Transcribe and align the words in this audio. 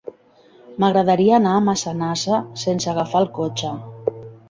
M'agradaria 0.83 1.35
anar 1.39 1.53
a 1.59 1.61
Massanassa 1.67 2.43
sense 2.65 2.93
agafar 2.97 3.25
el 3.25 3.33
cotxe. 3.41 3.79